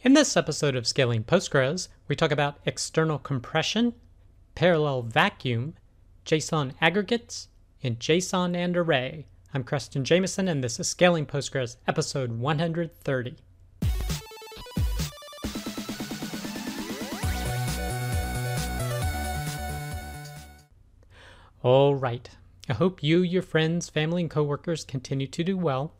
[0.00, 3.94] In this episode of Scaling Postgres, we talk about external compression,
[4.54, 5.74] parallel vacuum,
[6.24, 7.48] JSON aggregates,
[7.82, 9.26] and JSON and array.
[9.52, 13.34] I'm Creston Jamison, and this is Scaling Postgres, episode 130.
[21.64, 22.30] All right.
[22.68, 25.92] I hope you, your friends, family, and coworkers continue to do well.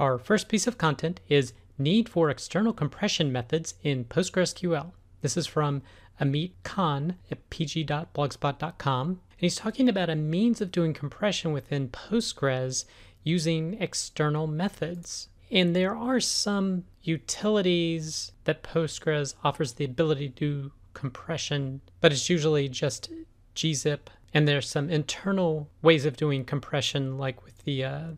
[0.00, 4.92] Our first piece of content is Need for External Compression Methods in PostgreSQL.
[5.22, 5.82] This is from
[6.20, 9.08] Amit Khan at pg.blogspot.com.
[9.08, 12.84] And he's talking about a means of doing compression within Postgres
[13.22, 15.28] using external methods.
[15.50, 22.28] And there are some utilities that Postgres offers the ability to do compression, but it's
[22.28, 23.10] usually just
[23.54, 24.00] gzip.
[24.34, 28.08] And there's some internal ways of doing compression, like with the, uh,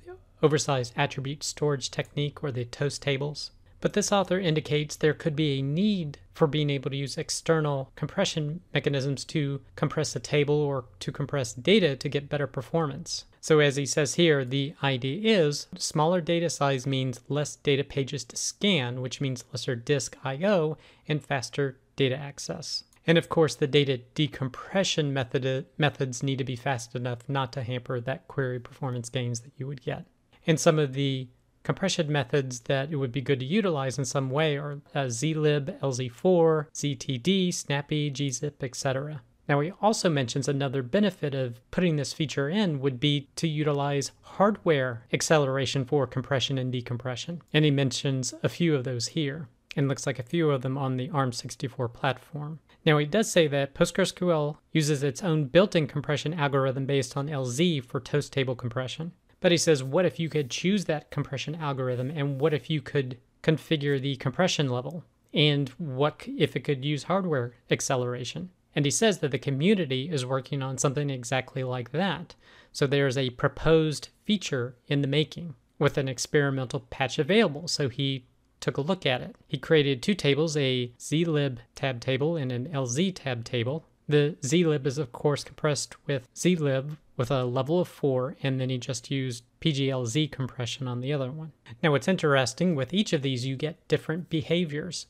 [0.43, 3.51] oversized attribute storage technique or the toast tables.
[3.81, 7.91] But this author indicates there could be a need for being able to use external
[7.97, 13.25] compression mechanisms to compress a table or to compress data to get better performance.
[13.41, 18.23] So, as he says here, the idea is smaller data size means less data pages
[18.25, 20.77] to scan, which means lesser disk I/O
[21.09, 22.85] and faster data access.
[23.07, 27.63] And of course, the data decompression method, methods need to be fast enough not to
[27.63, 30.05] hamper that query performance gains that you would get.
[30.51, 31.29] And some of the
[31.63, 35.79] compression methods that it would be good to utilize in some way are uh, zlib,
[35.79, 39.23] lz4, zstd, snappy, gzip, etc.
[39.49, 44.11] Now, he also mentions another benefit of putting this feature in would be to utilize
[44.23, 47.43] hardware acceleration for compression and decompression.
[47.53, 50.77] And he mentions a few of those here, and looks like a few of them
[50.77, 52.59] on the ARM64 platform.
[52.85, 57.29] Now, he does say that PostgreSQL uses its own built in compression algorithm based on
[57.29, 59.13] LZ for toast table compression.
[59.41, 62.83] But he says, what if you could choose that compression algorithm and what if you
[62.83, 65.05] could configure the compression level?
[65.33, 68.51] And what if it could use hardware acceleration?
[68.75, 72.35] And he says that the community is working on something exactly like that.
[72.73, 77.67] So there's a proposed feature in the making with an experimental patch available.
[77.67, 78.27] So he
[78.61, 79.37] took a look at it.
[79.49, 83.87] He created two tables, a zlib tab table and an lz tab table.
[84.09, 88.71] The zlib is of course compressed with zlib with a level of 4, and then
[88.71, 91.53] he just used PGLZ compression on the other one.
[91.83, 95.05] Now, what's interesting with each of these, you get different behaviors.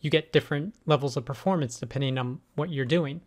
[0.00, 3.22] You get different levels of performance depending on what you're doing.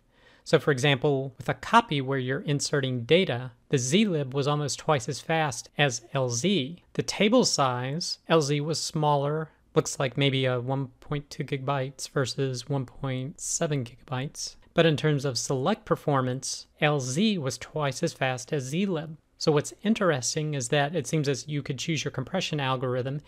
[0.45, 5.09] So, for example, with a copy where you're inserting data, the zlib was almost twice
[5.09, 6.77] as fast as LZ.
[6.93, 14.55] The table size, LZ was smaller, looks like maybe a 1.2 gigabytes versus 1.7 gigabytes.
[14.73, 19.17] But in terms of select performance, LZ was twice as fast as zlib.
[19.37, 23.21] So what's interesting is that it seems as you could choose your compression algorithm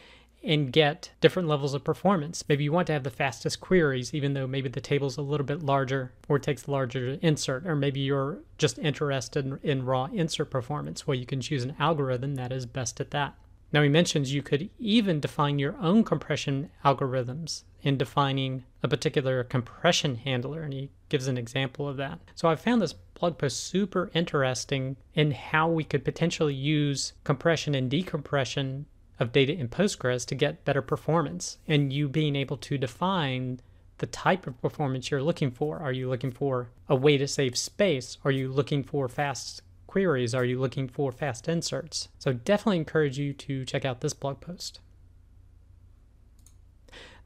[0.44, 2.44] and get different levels of performance.
[2.48, 5.46] Maybe you want to have the fastest queries, even though maybe the table's a little
[5.46, 10.08] bit larger or takes larger to insert, or maybe you're just interested in, in raw
[10.14, 11.08] insert performance.
[11.08, 13.36] Well, you can choose an algorithm that is best at that.
[13.76, 19.44] Now, he mentions you could even define your own compression algorithms in defining a particular
[19.44, 22.20] compression handler, and he gives an example of that.
[22.36, 27.76] So I found this blog post super interesting in how we could potentially use compression
[27.76, 28.86] and decompression
[29.20, 33.60] of data in Postgres to get better performance, and you being able to define
[33.98, 35.80] the type of performance you're looking for.
[35.80, 38.20] Are you looking for a way to save space?
[38.24, 39.64] Are you looking for fast
[39.96, 40.36] queries?
[40.36, 42.10] Are you looking for fast inserts?
[42.20, 44.82] So definitely encourage you to check out this blog post.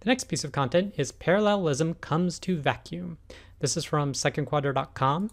[0.02, 3.18] The next piece of content is Parallelism Comes to Vacuum.
[3.58, 5.32] This is from secondquadrant.com.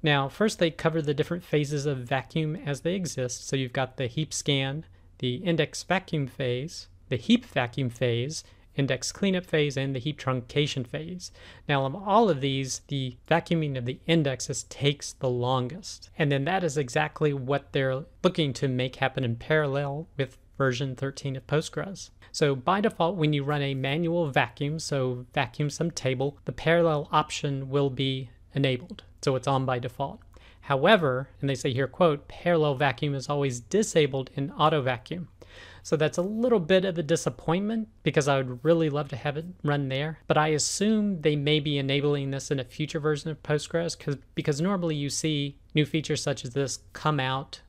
[0.00, 3.48] Now, first they cover the different phases of vacuum as they exist.
[3.48, 4.84] So you've got the heap scan,
[5.18, 8.44] the index vacuum phase, the heap vacuum phase,
[8.76, 11.32] index cleanup phase, and the heap truncation phase.
[11.68, 16.10] Now, of all of these, the vacuuming of the indexes takes the longest.
[16.18, 20.96] And then that is exactly what they're looking to make happen in parallel with version
[20.96, 22.10] 13 of Postgres.
[22.32, 27.08] So by default, when you run a manual vacuum, so vacuum some table, the parallel
[27.10, 29.04] option will be enabled.
[29.22, 30.20] So it's on by default.
[30.62, 35.28] However, and they say here, quote, parallel vacuum is always disabled in auto vacuum.
[35.86, 39.36] So that's a little bit of a disappointment because I would really love to have
[39.36, 40.18] it run there.
[40.26, 43.96] But I assume they may be enabling this in a future version of Postgres
[44.34, 47.60] because normally you see new features such as this come out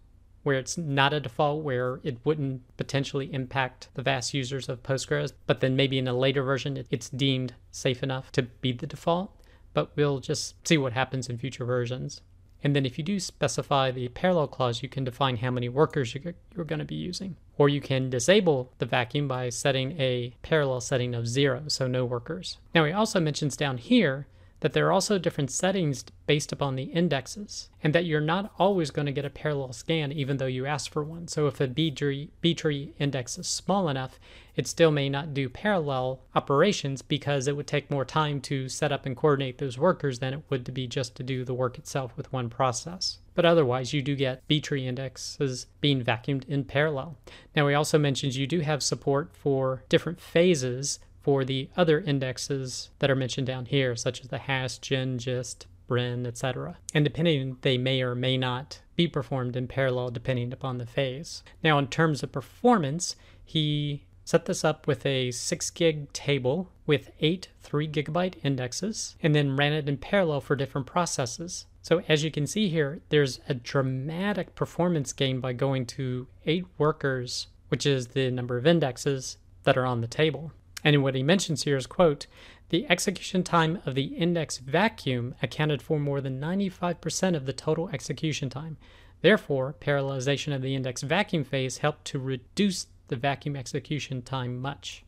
[0.42, 5.34] where it's not a default, where it wouldn't potentially impact the vast users of Postgres,
[5.46, 9.31] but then maybe in a later version it's deemed safe enough to be the default.
[9.75, 12.22] But we'll just see what happens in future versions.
[12.64, 16.16] And then if you do specify the parallel clause, you can define how many workers
[16.16, 17.36] you're going to be using.
[17.57, 22.06] Or you can disable the vacuum by setting a parallel setting of zero, so no
[22.06, 22.57] workers.
[22.74, 24.27] Now he also mentions down here
[24.59, 28.92] that there are also different settings based upon the indexes, and that you're not always
[28.92, 31.27] going to get a parallel scan even though you ask for one.
[31.27, 34.19] So if a B tree, B tree index is small enough,
[34.56, 38.92] it still may not do parallel operations because it would take more time to set
[38.92, 41.77] up and coordinate those workers than it would to be just to do the work
[41.77, 43.19] itself with one process.
[43.36, 47.18] But otherwise, you do get B tree indexes being vacuumed in parallel.
[47.56, 52.89] Now, he also mentions you do have support for different phases for the other indexes
[53.00, 56.77] that are mentioned down here, such as the hash, gin, gist, brin, etc.
[56.94, 61.44] And depending, they may or may not be performed in parallel depending upon the phase.
[61.62, 67.12] Now, in terms of performance, he set this up with a 6 gig table with
[67.19, 71.65] eight 3 gigabyte indexes and then ran it in parallel for different processes.
[71.81, 76.68] So as you can see here, there's a dramatic performance gain by going to eight
[76.77, 80.53] workers, which is the number of indexes that are on the table.
[80.83, 82.27] And what he mentions here is, quote,
[82.69, 87.89] the execution time of the index vacuum accounted for more than 95% of the total
[87.89, 88.77] execution time.
[89.21, 95.03] Therefore, parallelization of the index vacuum phase helped to reduce the vacuum execution time much.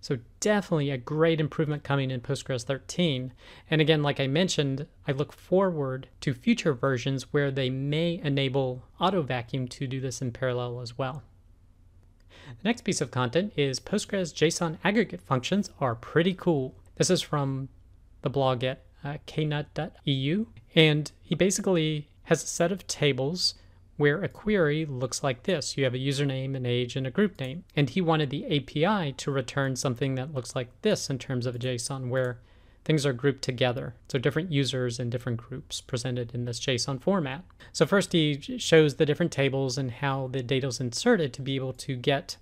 [0.00, 3.32] So definitely a great improvement coming in Postgres 13.
[3.70, 8.84] And again, like I mentioned, I look forward to future versions where they may enable
[8.98, 11.22] auto vacuum to do this in parallel as well.
[12.46, 16.74] The next piece of content is Postgres JSON aggregate functions are pretty cool.
[16.96, 17.68] This is from
[18.22, 23.54] the blog at uh, knut.eu, and he basically has a set of tables
[23.96, 25.76] where a query looks like this.
[25.76, 27.64] You have a username, an age, and a group name.
[27.76, 31.54] And he wanted the API to return something that looks like this in terms of
[31.54, 32.40] a JSON, where
[32.84, 33.94] things are grouped together.
[34.08, 37.44] So different users and different groups presented in this JSON format.
[37.72, 41.56] So first he shows the different tables and how the data is inserted to be
[41.56, 42.36] able to get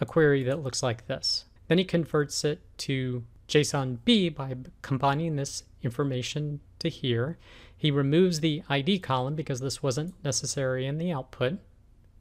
[0.00, 1.44] a query that looks like this.
[1.68, 7.38] Then he converts it to JSONB by combining this information to here.
[7.76, 11.58] He removes the ID column because this wasn't necessary in the output,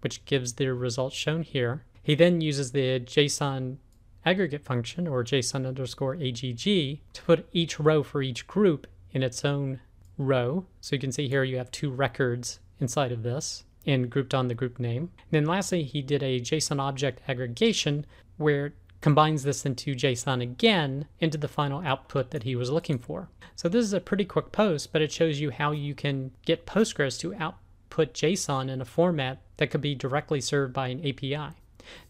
[0.02, 1.84] which gives the results shown here.
[2.02, 3.78] He then uses the JSON
[4.26, 9.44] aggregate function or JSON underscore AGG to put each row for each group in its
[9.46, 9.80] own
[10.18, 10.66] row.
[10.82, 14.48] So you can see here you have two records inside of this and grouped on
[14.48, 15.12] the group name.
[15.18, 18.06] And then lastly, he did a JSON object aggregation
[18.38, 23.00] where it combines this into JSON again into the final output that he was looking
[23.00, 23.30] for.
[23.56, 26.66] So this is a pretty quick post, but it shows you how you can get
[26.66, 31.56] Postgres to output JSON in a format that could be directly served by an API.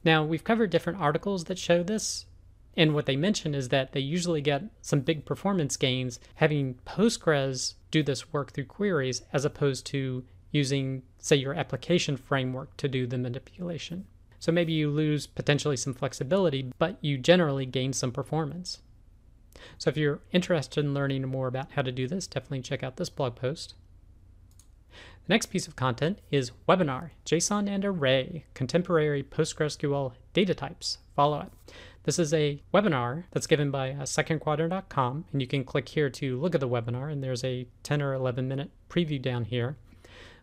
[0.03, 2.25] Now, we've covered different articles that show this,
[2.75, 7.73] and what they mention is that they usually get some big performance gains having Postgres
[7.91, 13.05] do this work through queries as opposed to using, say, your application framework to do
[13.05, 14.05] the manipulation.
[14.39, 18.79] So maybe you lose potentially some flexibility, but you generally gain some performance.
[19.77, 22.95] So if you're interested in learning more about how to do this, definitely check out
[22.95, 23.75] this blog post.
[25.29, 30.97] Next piece of content is Webinar, JSON and Array, Contemporary PostgreSQL Data Types.
[31.15, 31.51] follow up.
[32.01, 36.55] This is a webinar that's given by secondquadrant.com, and you can click here to look
[36.55, 39.77] at the webinar, and there's a 10 or 11 minute preview down here.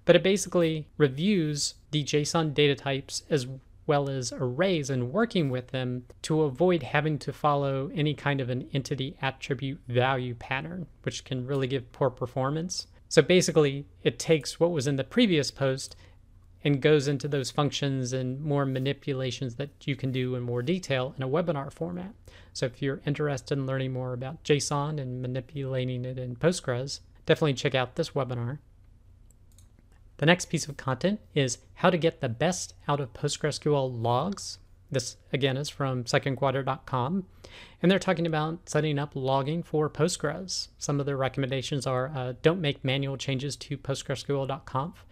[0.05, 3.49] But it basically reviews the JSON data types as
[3.88, 8.50] well as arrays and working with them to avoid having to follow any kind of
[8.50, 12.87] an entity attribute value pattern, which can really give poor performance.
[13.16, 15.96] So basically, it takes what was in the previous post
[16.62, 21.14] and goes into those functions and more manipulations that you can do in more detail
[21.16, 22.12] in a webinar format.
[22.52, 27.54] So if you're interested in learning more about JSON and manipulating it in Postgres, definitely
[27.54, 28.58] check out this webinar.
[30.18, 34.58] The next piece of content is how to get the best out of PostgreSQL logs.
[34.90, 37.25] This again is from secondquadrant.com.
[37.83, 40.69] And they're talking about setting up logging for Postgres.
[40.78, 45.05] Some of their recommendations are uh, don't make manual changes to PostgreSQL.conf.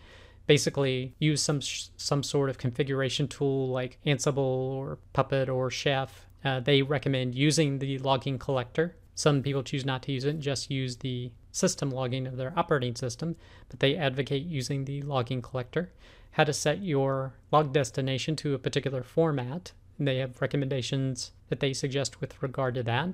[0.47, 6.27] Basically, use some some sort of configuration tool like Ansible or Puppet or Chef.
[6.45, 8.97] Uh, they recommend using the logging collector.
[9.15, 12.97] Some people choose not to use it, just use the system logging of their operating
[12.97, 13.37] system,
[13.69, 15.93] but they advocate using the logging collector.
[16.35, 21.73] How to set your log destination to a particular format they have recommendations that they
[21.73, 23.11] suggest with regard to that.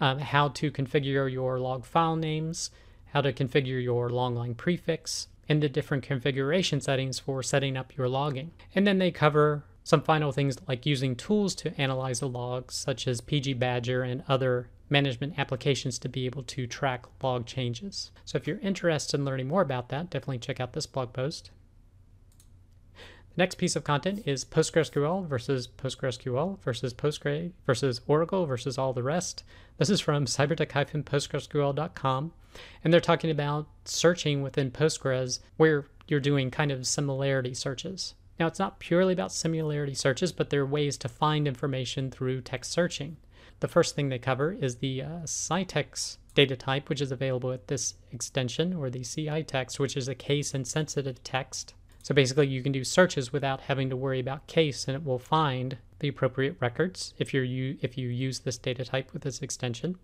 [0.00, 2.70] Um, how to configure your log file names,
[3.12, 7.96] how to configure your log line prefix, and the different configuration settings for setting up
[7.96, 8.52] your logging.
[8.74, 13.08] And then they cover some final things like using tools to analyze the logs, such
[13.08, 18.10] as pgBadger and other management applications to be able to track log changes.
[18.24, 21.50] So if you're interested in learning more about that, definitely check out this blog post.
[23.36, 28.92] The next piece of content is PostgreSQL versus PostgreSQL versus Postgre versus Oracle versus all
[28.92, 29.44] the rest.
[29.78, 32.32] This is from cybertec-postgresql.com,
[32.82, 38.14] and they're talking about searching within Postgres where you're doing kind of similarity searches.
[38.40, 42.40] Now, it's not purely about similarity searches, but there are ways to find information through
[42.40, 43.16] text searching.
[43.60, 47.68] The first thing they cover is the uh, CITEXT data type, which is available at
[47.68, 51.74] this extension, or the CI text, which is a case insensitive text.
[52.02, 55.18] So basically, you can do searches without having to worry about case, and it will
[55.18, 59.96] find the appropriate records if you if you use this data type with this extension.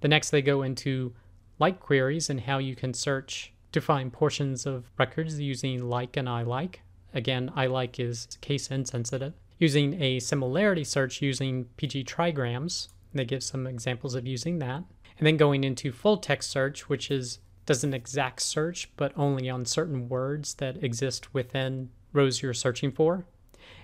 [0.00, 1.14] The next, they go into
[1.58, 6.28] like queries and how you can search to find portions of records using like and
[6.28, 6.80] ILIKE.
[7.14, 9.34] Again, ILIKE is case insensitive.
[9.58, 14.82] Using a similarity search using PG trigrams, they give some examples of using that.
[15.18, 19.48] And then going into full text search, which is does an exact search, but only
[19.48, 23.24] on certain words that exist within rows you're searching for.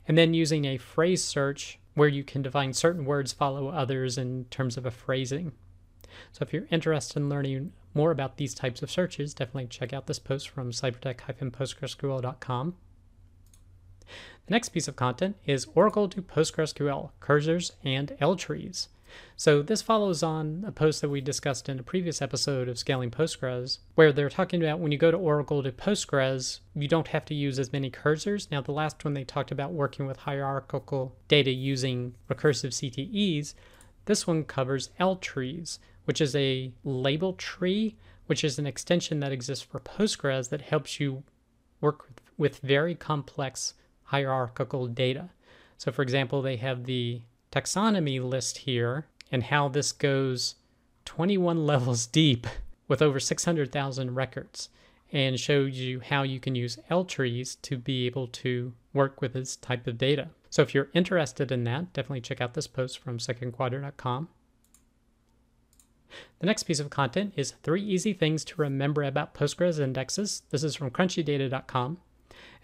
[0.07, 4.47] And then using a phrase search where you can define certain words follow others in
[4.47, 5.53] terms of a phrasing.
[6.33, 10.07] So if you're interested in learning more about these types of searches, definitely check out
[10.07, 12.75] this post from cybertec-postgresql.com.
[14.47, 18.89] The next piece of content is Oracle to PostgreSQL, cursors, and L trees.
[19.37, 23.11] So this follows on a post that we discussed in a previous episode of Scaling
[23.11, 27.25] Postgres, where they're talking about when you go to Oracle to Postgres, you don't have
[27.27, 28.50] to use as many cursors.
[28.50, 33.55] Now, the last one they talked about working with hierarchical data using recursive CTEs.
[34.07, 37.97] This one covers L trees, which is a label tree,
[38.27, 41.23] which is an extension that exists for Postgres that helps you
[41.81, 43.75] work with very complex
[44.05, 45.31] hierarchical data.
[45.77, 50.57] So, for example, they have the taxonomy list here and how this goes
[51.05, 52.47] 21 levels deep
[52.87, 54.69] with over 600,000 records
[55.12, 59.33] and shows you how you can use L trees to be able to work with
[59.33, 60.28] this type of data.
[60.50, 64.28] So if you're interested in that, definitely check out this post from secondquadrant.com.
[66.38, 70.43] The next piece of content is three easy things to remember about Postgres indexes.
[70.50, 71.99] This is from crunchydata.com.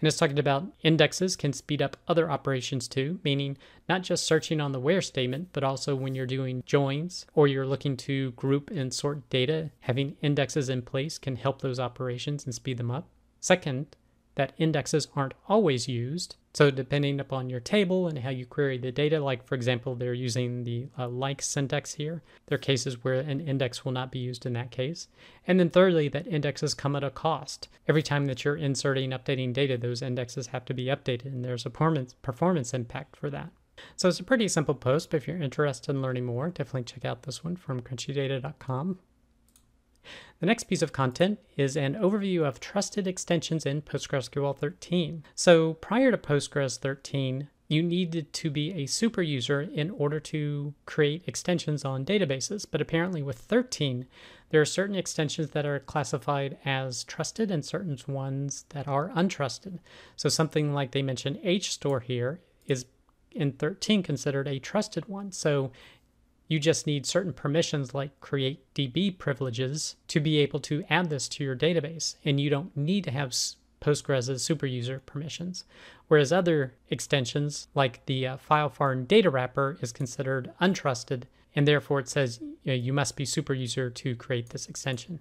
[0.05, 3.57] And it's talking about indexes can speed up other operations too, meaning
[3.89, 7.65] not just searching on the where statement, but also when you're doing joins or you're
[7.65, 12.53] looking to group and sort data, having indexes in place can help those operations and
[12.53, 13.09] speed them up.
[13.39, 13.95] Second,
[14.35, 16.35] that indexes aren't always used.
[16.53, 20.13] So, depending upon your table and how you query the data, like for example, they're
[20.13, 24.19] using the uh, like syntax here, there are cases where an index will not be
[24.19, 25.09] used in that case.
[25.45, 27.67] And then, thirdly, that indexes come at a cost.
[27.89, 31.65] Every time that you're inserting, updating data, those indexes have to be updated, and there's
[31.65, 33.51] a performance, performance impact for that.
[33.97, 37.03] So, it's a pretty simple post, but if you're interested in learning more, definitely check
[37.03, 38.99] out this one from crunchydata.com.
[40.39, 45.23] The next piece of content is an overview of trusted extensions in PostgreSQL 13.
[45.35, 50.73] So prior to Postgres 13, you needed to be a super user in order to
[50.85, 52.65] create extensions on databases.
[52.69, 54.05] But apparently, with 13,
[54.49, 59.79] there are certain extensions that are classified as trusted and certain ones that are untrusted.
[60.15, 62.85] So, something like they mentioned HStore here is
[63.31, 65.31] in 13 considered a trusted one.
[65.31, 65.71] So,
[66.47, 71.27] you just need certain permissions like create DB privileges to be able to add this
[71.29, 72.15] to your database.
[72.23, 73.33] And you don't need to have
[73.81, 75.63] Postgres' super user permissions.
[76.07, 81.23] Whereas other extensions like the uh, file foreign data wrapper is considered untrusted.
[81.55, 85.19] And therefore it says you, know, you must be super user to create this extension.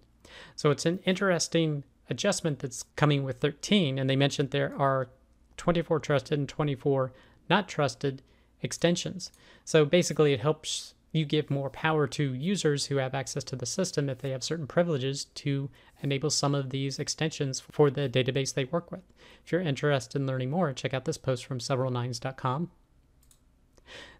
[0.56, 3.98] So it's an interesting adjustment that's coming with 13.
[3.98, 5.08] And they mentioned there are
[5.56, 7.12] 24 trusted and 24
[7.48, 8.22] not trusted
[8.62, 9.30] extensions.
[9.64, 13.66] So basically, it helps you give more power to users who have access to the
[13.66, 15.70] system if they have certain privileges to
[16.02, 19.02] enable some of these extensions for the database they work with.
[19.44, 22.70] If you're interested in learning more, check out this post from severalnines.com.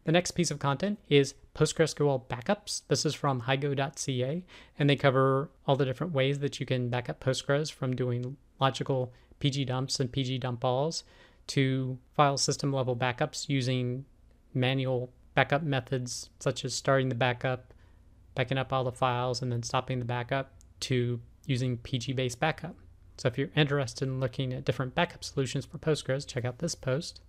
[0.04, 2.82] The next piece of content is PostgreSQL backups.
[2.88, 4.44] This is from highgo.ca,
[4.78, 8.36] and they cover all the different ways that you can back up Postgres from doing
[8.60, 11.02] logical PG dumps and PG dump alls
[11.48, 14.04] to file system level backups using
[14.52, 17.74] manual backup methods such as starting the backup,
[18.34, 22.76] backing up all the files, and then stopping the backup to using PG based backup.
[23.16, 26.74] So if you're interested in looking at different backup solutions for Postgres, check out this
[26.74, 27.20] post.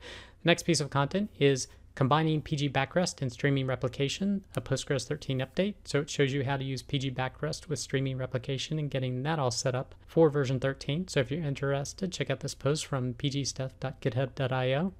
[0.00, 0.06] The
[0.46, 5.74] next piece of content is combining PG backrest and streaming replication, a Postgres 13 update.
[5.84, 9.40] So it shows you how to use PG backrest with streaming replication and getting that
[9.40, 11.08] all set up for version 13.
[11.08, 14.92] So if you're interested, check out this post from pgstuff.github.io.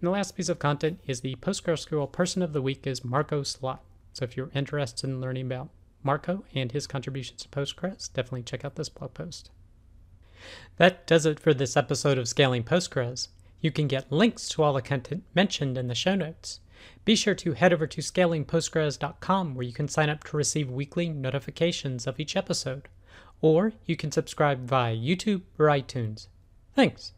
[0.00, 3.42] And the last piece of content is the PostgreSQL Person of the Week is Marco
[3.42, 3.82] Slot.
[4.12, 5.70] So if you're interested in learning about
[6.02, 9.50] Marco and his contributions to Postgres, definitely check out this blog post.
[10.76, 13.28] That does it for this episode of Scaling Postgres.
[13.60, 16.60] You can get links to all the content mentioned in the show notes.
[17.04, 21.10] Be sure to head over to scalingpostgres.com where you can sign up to receive weekly
[21.10, 22.88] notifications of each episode,
[23.42, 26.28] or you can subscribe via YouTube or iTunes.
[26.74, 27.12] Thanks.